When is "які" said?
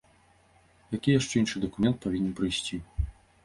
0.97-1.09